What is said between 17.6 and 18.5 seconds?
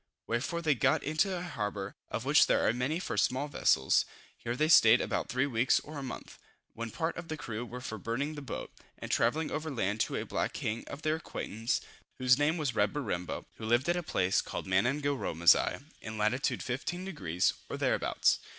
or thereabouts.